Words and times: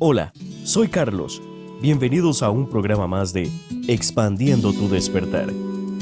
Hola, 0.00 0.32
soy 0.62 0.86
Carlos. 0.86 1.42
Bienvenidos 1.82 2.44
a 2.44 2.50
un 2.50 2.70
programa 2.70 3.08
más 3.08 3.32
de 3.32 3.50
Expandiendo 3.88 4.72
tu 4.72 4.88
despertar, 4.88 5.48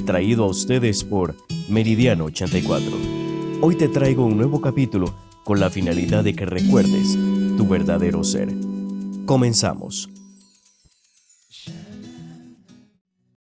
traído 0.05 0.45
a 0.45 0.49
ustedes 0.49 1.03
por 1.03 1.35
Meridiano 1.71 2.27
84. 2.27 2.91
Hoy 3.63 3.75
te 3.75 3.89
traigo 3.89 4.27
un 4.27 4.37
nuevo 4.37 4.61
capítulo 4.61 5.15
con 5.45 5.61
la 5.61 5.71
finalidad 5.71 6.25
de 6.25 6.35
que 6.35 6.45
recuerdes 6.45 7.15
tu 7.57 7.67
verdadero 7.67 8.23
ser. 8.23 8.51
Comenzamos. 9.25 10.11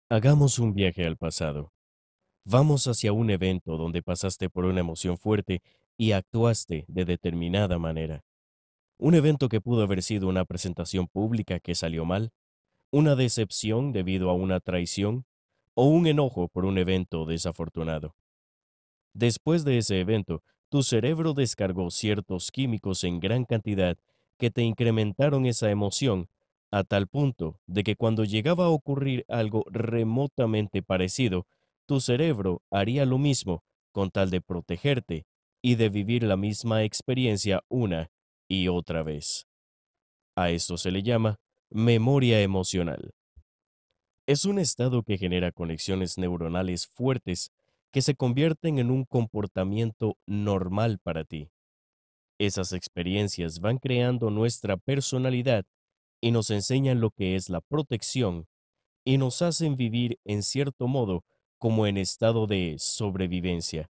Hagamos 0.09 0.57
un 0.57 0.73
viaje 0.73 1.05
al 1.05 1.15
pasado. 1.15 1.73
Vamos 2.43 2.87
hacia 2.87 3.13
un 3.13 3.29
evento 3.29 3.77
donde 3.77 4.01
pasaste 4.01 4.49
por 4.49 4.65
una 4.65 4.79
emoción 4.79 5.15
fuerte 5.15 5.61
y 5.95 6.13
actuaste 6.13 6.85
de 6.87 7.05
determinada 7.05 7.77
manera. 7.77 8.23
Un 9.01 9.15
evento 9.15 9.47
que 9.47 9.61
pudo 9.61 9.83
haber 9.83 10.03
sido 10.03 10.27
una 10.27 10.43
presentación 10.43 11.07
pública 11.07 11.61
que 11.61 11.73
salió 11.73 12.03
mal, 12.03 12.33
una 12.91 13.15
decepción 13.15 13.93
debido 13.93 14.29
a 14.29 14.33
una 14.33 14.59
traición 14.59 15.25
o 15.73 15.85
un 15.85 16.05
enojo 16.05 16.49
por 16.49 16.65
un 16.65 16.77
evento 16.77 17.25
desafortunado. 17.25 18.17
Después 19.13 19.63
de 19.63 19.77
ese 19.77 20.01
evento, 20.01 20.43
tu 20.67 20.83
cerebro 20.83 21.33
descargó 21.33 21.91
ciertos 21.91 22.51
químicos 22.51 23.05
en 23.05 23.21
gran 23.21 23.45
cantidad 23.45 23.97
que 24.37 24.51
te 24.51 24.63
incrementaron 24.63 25.45
esa 25.45 25.71
emoción 25.71 26.27
a 26.69 26.83
tal 26.83 27.07
punto 27.07 27.61
de 27.67 27.83
que 27.83 27.95
cuando 27.95 28.25
llegaba 28.25 28.65
a 28.65 28.69
ocurrir 28.69 29.23
algo 29.29 29.63
remotamente 29.71 30.83
parecido, 30.83 31.47
tu 31.85 32.01
cerebro 32.01 32.63
haría 32.69 33.05
lo 33.05 33.17
mismo 33.17 33.63
con 33.93 34.11
tal 34.11 34.29
de 34.29 34.41
protegerte 34.41 35.25
y 35.61 35.75
de 35.75 35.87
vivir 35.87 36.23
la 36.23 36.35
misma 36.35 36.83
experiencia 36.83 37.63
una 37.69 38.11
y 38.49 38.67
otra 38.67 39.03
vez. 39.03 39.47
A 40.35 40.49
esto 40.49 40.77
se 40.77 40.91
le 40.91 41.03
llama 41.03 41.39
memoria 41.69 42.41
emocional. 42.41 43.13
Es 44.27 44.43
un 44.43 44.59
estado 44.59 45.03
que 45.03 45.17
genera 45.17 45.51
conexiones 45.51 46.17
neuronales 46.17 46.87
fuertes 46.87 47.51
que 47.91 48.01
se 48.01 48.15
convierten 48.15 48.79
en 48.79 48.91
un 48.91 49.05
comportamiento 49.05 50.17
normal 50.25 50.99
para 50.99 51.23
ti. 51.23 51.49
Esas 52.37 52.73
experiencias 52.73 53.59
van 53.59 53.77
creando 53.77 54.29
nuestra 54.29 54.77
personalidad 54.77 55.65
y 56.21 56.31
nos 56.31 56.49
enseñan 56.49 57.01
lo 57.01 57.11
que 57.11 57.35
es 57.35 57.49
la 57.49 57.61
protección 57.61 58.47
y 59.05 59.17
nos 59.17 59.41
hacen 59.41 59.75
vivir 59.75 60.19
en 60.25 60.43
cierto 60.43 60.87
modo 60.87 61.23
como 61.57 61.87
en 61.87 61.97
estado 61.97 62.47
de 62.47 62.75
sobrevivencia. 62.77 63.89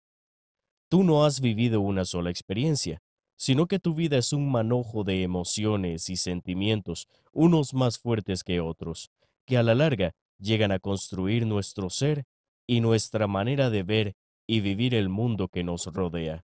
Tú 0.88 1.04
no 1.04 1.24
has 1.24 1.40
vivido 1.40 1.80
una 1.80 2.04
sola 2.04 2.30
experiencia, 2.30 3.02
sino 3.40 3.68
que 3.68 3.78
tu 3.78 3.94
vida 3.94 4.18
es 4.18 4.34
un 4.34 4.50
manojo 4.50 5.02
de 5.02 5.22
emociones 5.22 6.10
y 6.10 6.16
sentimientos, 6.16 7.08
unos 7.32 7.72
más 7.72 7.98
fuertes 7.98 8.44
que 8.44 8.60
otros, 8.60 9.10
que 9.46 9.56
a 9.56 9.62
la 9.62 9.74
larga 9.74 10.14
llegan 10.38 10.72
a 10.72 10.78
construir 10.78 11.46
nuestro 11.46 11.88
ser 11.88 12.26
y 12.66 12.82
nuestra 12.82 13.26
manera 13.28 13.70
de 13.70 13.82
ver 13.82 14.14
y 14.46 14.60
vivir 14.60 14.94
el 14.94 15.08
mundo 15.08 15.48
que 15.48 15.64
nos 15.64 15.86
rodea. 15.86 16.44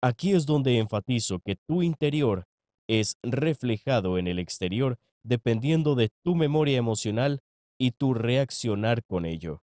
Aquí 0.00 0.32
es 0.32 0.46
donde 0.46 0.78
enfatizo 0.78 1.38
que 1.38 1.54
tu 1.54 1.80
interior 1.80 2.48
es 2.88 3.16
reflejado 3.22 4.18
en 4.18 4.26
el 4.26 4.40
exterior 4.40 4.98
dependiendo 5.22 5.94
de 5.94 6.08
tu 6.24 6.34
memoria 6.34 6.76
emocional 6.76 7.40
y 7.78 7.92
tu 7.92 8.14
reaccionar 8.14 9.04
con 9.04 9.26
ello. 9.26 9.62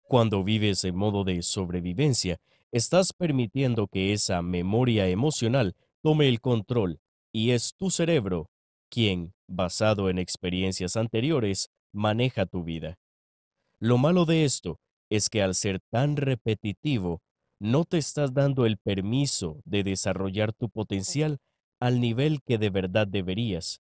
Cuando 0.00 0.42
vives 0.42 0.82
en 0.84 0.96
modo 0.96 1.24
de 1.24 1.42
sobrevivencia, 1.42 2.40
estás 2.72 3.12
permitiendo 3.12 3.88
que 3.88 4.12
esa 4.12 4.42
memoria 4.42 5.08
emocional 5.08 5.74
tome 6.02 6.28
el 6.28 6.40
control 6.40 7.00
y 7.32 7.50
es 7.50 7.74
tu 7.76 7.90
cerebro 7.90 8.50
quien, 8.88 9.34
basado 9.48 10.10
en 10.10 10.18
experiencias 10.18 10.96
anteriores, 10.96 11.70
maneja 11.92 12.46
tu 12.46 12.62
vida. 12.62 12.98
Lo 13.80 13.98
malo 13.98 14.24
de 14.24 14.44
esto 14.44 14.78
es 15.10 15.28
que 15.28 15.42
al 15.42 15.54
ser 15.54 15.80
tan 15.90 16.16
repetitivo, 16.16 17.20
no 17.60 17.84
te 17.84 17.98
estás 17.98 18.34
dando 18.34 18.66
el 18.66 18.76
permiso 18.78 19.60
de 19.64 19.82
desarrollar 19.82 20.52
tu 20.52 20.68
potencial 20.68 21.38
al 21.80 22.00
nivel 22.00 22.42
que 22.42 22.58
de 22.58 22.70
verdad 22.70 23.06
deberías, 23.06 23.80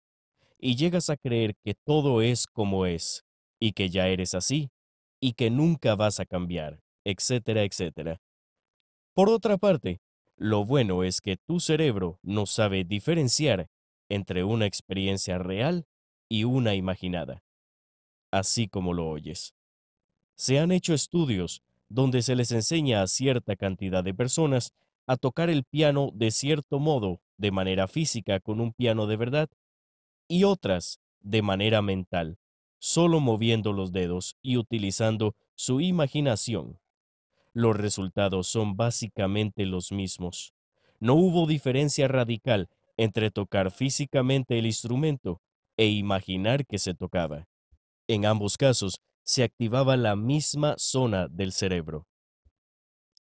y 0.58 0.76
llegas 0.76 1.10
a 1.10 1.16
creer 1.16 1.54
que 1.64 1.74
todo 1.74 2.22
es 2.22 2.46
como 2.46 2.86
es, 2.86 3.24
y 3.60 3.72
que 3.72 3.90
ya 3.90 4.08
eres 4.08 4.34
así, 4.34 4.70
y 5.20 5.32
que 5.34 5.50
nunca 5.50 5.94
vas 5.94 6.20
a 6.20 6.26
cambiar, 6.26 6.80
etcétera, 7.04 7.64
etcétera. 7.64 8.20
Por 9.14 9.28
otra 9.28 9.58
parte, 9.58 10.00
lo 10.36 10.64
bueno 10.64 11.04
es 11.04 11.20
que 11.20 11.36
tu 11.36 11.60
cerebro 11.60 12.18
no 12.22 12.46
sabe 12.46 12.84
diferenciar 12.84 13.68
entre 14.08 14.42
una 14.42 14.64
experiencia 14.64 15.36
real 15.38 15.86
y 16.30 16.44
una 16.44 16.74
imaginada, 16.74 17.42
así 18.30 18.68
como 18.68 18.94
lo 18.94 19.08
oyes. 19.08 19.54
Se 20.34 20.58
han 20.58 20.72
hecho 20.72 20.94
estudios 20.94 21.62
donde 21.90 22.22
se 22.22 22.34
les 22.34 22.52
enseña 22.52 23.02
a 23.02 23.06
cierta 23.06 23.54
cantidad 23.54 24.02
de 24.02 24.14
personas 24.14 24.72
a 25.06 25.18
tocar 25.18 25.50
el 25.50 25.64
piano 25.64 26.10
de 26.14 26.30
cierto 26.30 26.78
modo, 26.78 27.20
de 27.36 27.50
manera 27.50 27.88
física 27.88 28.40
con 28.40 28.60
un 28.60 28.72
piano 28.72 29.06
de 29.06 29.16
verdad, 29.16 29.50
y 30.26 30.44
otras 30.44 31.00
de 31.20 31.42
manera 31.42 31.82
mental, 31.82 32.38
solo 32.78 33.20
moviendo 33.20 33.74
los 33.74 33.92
dedos 33.92 34.36
y 34.40 34.56
utilizando 34.56 35.34
su 35.54 35.82
imaginación 35.82 36.78
los 37.54 37.76
resultados 37.76 38.46
son 38.46 38.76
básicamente 38.76 39.66
los 39.66 39.92
mismos. 39.92 40.54
No 41.00 41.14
hubo 41.14 41.46
diferencia 41.46 42.08
radical 42.08 42.68
entre 42.96 43.30
tocar 43.30 43.70
físicamente 43.70 44.58
el 44.58 44.66
instrumento 44.66 45.40
e 45.76 45.88
imaginar 45.88 46.66
que 46.66 46.78
se 46.78 46.94
tocaba. 46.94 47.48
En 48.08 48.26
ambos 48.26 48.56
casos, 48.56 49.00
se 49.24 49.44
activaba 49.44 49.96
la 49.96 50.16
misma 50.16 50.74
zona 50.78 51.28
del 51.28 51.52
cerebro. 51.52 52.06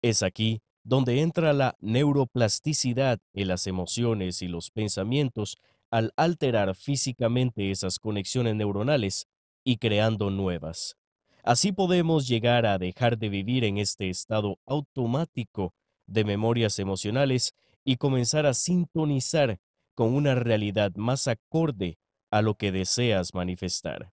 Es 0.01 0.23
aquí 0.23 0.61
donde 0.83 1.21
entra 1.21 1.53
la 1.53 1.75
neuroplasticidad 1.79 3.19
en 3.33 3.47
las 3.47 3.67
emociones 3.67 4.41
y 4.41 4.47
los 4.47 4.71
pensamientos 4.71 5.57
al 5.91 6.11
alterar 6.15 6.75
físicamente 6.75 7.69
esas 7.69 7.99
conexiones 7.99 8.55
neuronales 8.55 9.27
y 9.63 9.77
creando 9.77 10.31
nuevas. 10.31 10.97
Así 11.43 11.71
podemos 11.71 12.27
llegar 12.27 12.65
a 12.65 12.77
dejar 12.77 13.17
de 13.17 13.29
vivir 13.29 13.63
en 13.63 13.77
este 13.77 14.09
estado 14.09 14.59
automático 14.65 15.73
de 16.05 16.23
memorias 16.23 16.77
emocionales 16.77 17.53
y 17.83 17.97
comenzar 17.97 18.45
a 18.45 18.53
sintonizar 18.53 19.59
con 19.95 20.13
una 20.13 20.35
realidad 20.35 20.93
más 20.95 21.27
acorde 21.27 21.97
a 22.31 22.41
lo 22.41 22.55
que 22.55 22.71
deseas 22.71 23.33
manifestar. 23.33 24.13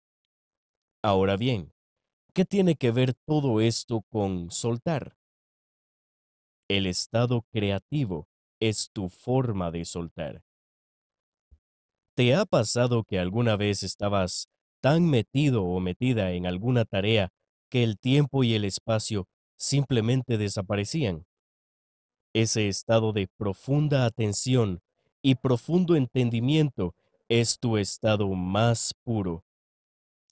Ahora 1.03 1.37
bien, 1.37 1.73
¿qué 2.35 2.45
tiene 2.45 2.77
que 2.77 2.91
ver 2.91 3.15
todo 3.27 3.61
esto 3.61 4.03
con 4.09 4.51
soltar? 4.51 5.17
El 6.69 6.87
estado 6.87 7.43
creativo 7.53 8.29
es 8.61 8.91
tu 8.93 9.09
forma 9.09 9.71
de 9.71 9.85
soltar. 9.85 10.45
¿Te 12.15 12.35
ha 12.35 12.45
pasado 12.45 13.05
que 13.05 13.19
alguna 13.19 13.57
vez 13.57 13.83
estabas 13.83 14.49
tan 14.83 15.09
metido 15.09 15.65
o 15.65 15.81
metida 15.81 16.33
en 16.33 16.45
alguna 16.45 16.85
tarea 16.85 17.33
que 17.71 17.85
el 17.85 17.99
tiempo 17.99 18.45
y 18.45 18.55
el 18.55 18.65
espacio 18.65 19.29
simplemente 19.57 20.37
desaparecían. 20.37 21.25
Ese 22.35 22.69
estado 22.69 23.13
de 23.13 23.29
profunda 23.29 24.05
atención 24.05 24.81
y 25.23 25.37
profundo 25.37 25.95
entendimiento 25.95 26.95
es 27.29 27.59
tu 27.59 27.79
estado 27.79 28.29
más 28.31 28.93
puro. 29.05 29.45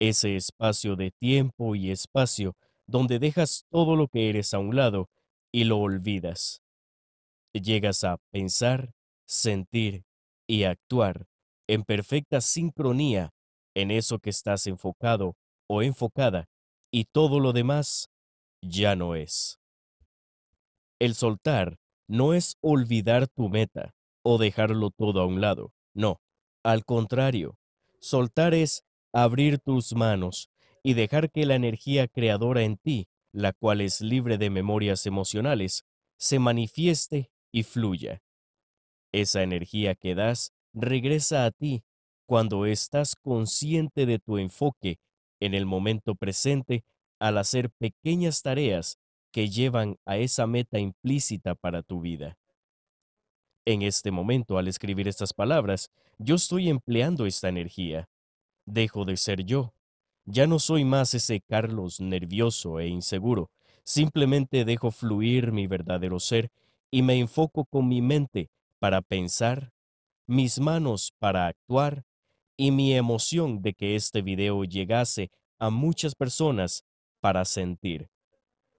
Ese 0.01 0.35
espacio 0.35 0.97
de 0.97 1.13
tiempo 1.13 1.77
y 1.77 1.91
espacio 1.91 2.57
donde 2.87 3.21
dejas 3.21 3.65
todo 3.71 3.95
lo 3.95 4.09
que 4.09 4.29
eres 4.29 4.53
a 4.53 4.59
un 4.59 4.75
lado 4.75 5.09
y 5.53 5.65
lo 5.65 5.79
olvidas. 5.79 6.61
Llegas 7.53 8.03
a 8.03 8.19
pensar, 8.33 8.93
sentir 9.27 10.05
y 10.49 10.65
actuar 10.65 11.27
en 11.69 11.85
perfecta 11.85 12.41
sincronía 12.41 13.33
en 13.75 13.91
eso 13.91 14.19
que 14.19 14.31
estás 14.31 14.67
enfocado 14.67 15.37
o 15.69 15.83
enfocada 15.83 16.49
y 16.91 17.05
todo 17.05 17.41
lo 17.41 17.53
demás 17.53 18.11
ya 18.61 18.97
no 18.97 19.15
es. 19.15 19.61
El 20.99 21.15
soltar 21.15 21.79
no 22.09 22.35
es 22.35 22.57
olvidar 22.61 23.29
tu 23.29 23.49
meta 23.49 23.95
o 24.23 24.39
dejarlo 24.39 24.91
todo 24.91 25.21
a 25.21 25.27
un 25.27 25.41
lado, 25.41 25.73
no, 25.95 26.21
al 26.63 26.85
contrario, 26.85 27.59
soltar 28.01 28.55
es 28.55 28.85
abrir 29.13 29.59
tus 29.59 29.95
manos 29.95 30.51
y 30.83 30.95
dejar 30.95 31.31
que 31.31 31.47
la 31.47 31.55
energía 31.55 32.09
creadora 32.09 32.63
en 32.63 32.77
ti, 32.77 33.09
la 33.33 33.53
cual 33.53 33.81
es 33.81 34.01
libre 34.01 34.39
de 34.39 34.51
memorias 34.51 35.07
emocionales, 35.07 35.85
se 36.19 36.39
manifieste 36.39 37.31
y 37.53 37.63
fluya. 37.63 38.23
Esa 39.13 39.43
energía 39.43 39.95
que 39.95 40.15
das 40.15 40.53
regresa 40.73 41.45
a 41.45 41.51
ti 41.51 41.85
cuando 42.31 42.65
estás 42.65 43.17
consciente 43.17 44.07
de 44.07 44.21
tu 44.21 44.39
enfoque 44.39 45.01
en 45.41 45.53
el 45.53 45.67
momento 45.67 46.15
presente 46.15 46.85
al 47.19 47.39
hacer 47.39 47.71
pequeñas 47.71 48.43
tareas 48.43 49.01
que 49.33 49.51
llevan 49.51 49.97
a 50.07 50.17
esa 50.17 50.47
meta 50.47 50.79
implícita 50.79 51.57
para 51.57 51.83
tu 51.83 52.01
vida. 52.01 52.39
En 53.65 53.83
este 53.83 54.13
momento, 54.13 54.59
al 54.59 54.69
escribir 54.69 55.09
estas 55.09 55.33
palabras, 55.33 55.91
yo 56.19 56.37
estoy 56.37 56.69
empleando 56.69 57.27
esta 57.27 57.49
energía. 57.49 58.09
Dejo 58.65 59.05
de 59.05 59.17
ser 59.17 59.45
yo. 59.45 59.75
Ya 60.25 60.47
no 60.47 60.61
soy 60.61 60.85
más 60.85 61.15
ese 61.15 61.41
Carlos 61.41 62.01
nervioso 62.01 62.79
e 62.79 62.87
inseguro. 62.87 63.51
Simplemente 63.83 64.65
dejo 64.65 64.93
fluir 64.93 65.51
mi 65.51 65.67
verdadero 65.67 66.21
ser 66.21 66.53
y 66.93 67.03
me 67.03 67.19
enfoco 67.19 67.65
con 67.65 67.89
mi 67.89 68.01
mente 68.01 68.51
para 68.79 69.03
pensar, 69.03 69.73
mis 70.29 70.61
manos 70.61 71.13
para 71.19 71.49
actuar 71.49 72.05
y 72.61 72.73
mi 72.73 72.93
emoción 72.93 73.63
de 73.63 73.73
que 73.73 73.97
este 73.97 74.21
video 74.21 74.65
llegase 74.65 75.31
a 75.59 75.71
muchas 75.71 76.15
personas 76.15 76.85
para 77.19 77.47
sentir. 77.47 78.11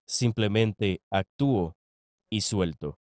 Simplemente 0.06 1.02
actúo 1.10 1.76
y 2.30 2.42
suelto. 2.42 3.00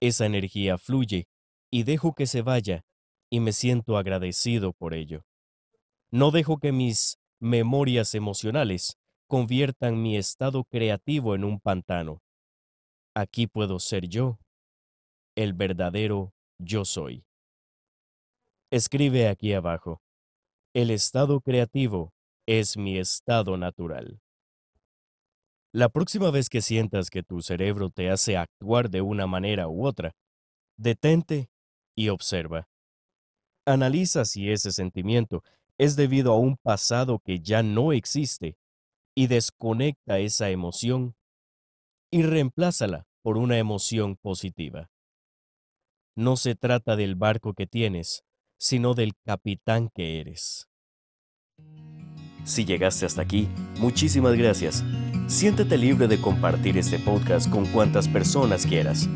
Esa 0.00 0.24
energía 0.24 0.78
fluye 0.78 1.28
y 1.70 1.82
dejo 1.82 2.14
que 2.14 2.26
se 2.26 2.40
vaya 2.40 2.86
y 3.28 3.40
me 3.40 3.52
siento 3.52 3.98
agradecido 3.98 4.72
por 4.72 4.94
ello. 4.94 5.26
No 6.10 6.30
dejo 6.30 6.56
que 6.56 6.72
mis 6.72 7.18
memorias 7.38 8.14
emocionales 8.14 8.96
conviertan 9.26 10.02
mi 10.02 10.16
estado 10.16 10.64
creativo 10.64 11.34
en 11.34 11.44
un 11.44 11.60
pantano. 11.60 12.22
Aquí 13.14 13.46
puedo 13.46 13.78
ser 13.78 14.08
yo, 14.08 14.38
el 15.36 15.52
verdadero 15.52 16.32
yo 16.58 16.86
soy. 16.86 17.26
Escribe 18.72 19.26
aquí 19.26 19.52
abajo. 19.52 20.00
El 20.72 20.92
estado 20.92 21.40
creativo 21.40 22.14
es 22.46 22.76
mi 22.76 22.98
estado 22.98 23.56
natural. 23.56 24.20
La 25.72 25.88
próxima 25.88 26.30
vez 26.30 26.48
que 26.48 26.62
sientas 26.62 27.10
que 27.10 27.24
tu 27.24 27.42
cerebro 27.42 27.90
te 27.90 28.10
hace 28.10 28.36
actuar 28.36 28.88
de 28.88 29.00
una 29.00 29.26
manera 29.26 29.66
u 29.66 29.84
otra, 29.84 30.14
detente 30.76 31.50
y 31.96 32.10
observa. 32.10 32.68
Analiza 33.66 34.24
si 34.24 34.52
ese 34.52 34.70
sentimiento 34.70 35.42
es 35.76 35.96
debido 35.96 36.32
a 36.32 36.38
un 36.38 36.56
pasado 36.56 37.18
que 37.18 37.40
ya 37.40 37.64
no 37.64 37.92
existe 37.92 38.56
y 39.16 39.26
desconecta 39.26 40.20
esa 40.20 40.48
emoción 40.48 41.16
y 42.08 42.22
reemplázala 42.22 43.08
por 43.22 43.36
una 43.36 43.58
emoción 43.58 44.14
positiva. 44.14 44.92
No 46.16 46.36
se 46.36 46.54
trata 46.54 46.94
del 46.94 47.16
barco 47.16 47.54
que 47.54 47.66
tienes, 47.66 48.24
sino 48.60 48.94
del 48.94 49.14
capitán 49.24 49.88
que 49.92 50.20
eres. 50.20 50.68
Si 52.44 52.64
llegaste 52.64 53.06
hasta 53.06 53.22
aquí, 53.22 53.48
muchísimas 53.78 54.34
gracias. 54.36 54.84
Siéntete 55.26 55.78
libre 55.78 56.08
de 56.08 56.20
compartir 56.20 56.76
este 56.76 56.98
podcast 56.98 57.48
con 57.50 57.64
cuantas 57.66 58.06
personas 58.06 58.66
quieras. 58.66 59.08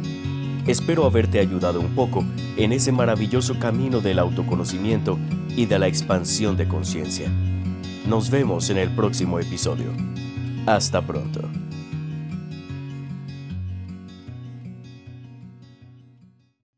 Espero 0.67 1.05
haberte 1.05 1.41
ayudado 1.41 1.81
un 1.81 1.95
poco 1.95 2.25
en 2.57 2.73
ese 2.73 2.91
maravilloso 2.91 3.59
camino 3.59 4.01
del 4.01 4.19
autoconocimiento 4.19 5.19
y 5.51 5.67
de 5.67 5.79
la 5.79 5.89
expansión 5.89 6.57
de 6.57 6.67
conciencia. 6.67 7.29
Nos 8.07 8.31
vemos 8.31 8.71
en 8.71 8.79
el 8.79 8.91
próximo 8.95 9.39
episodio. 9.39 9.91
Hasta 10.67 11.03
pronto. 11.03 11.64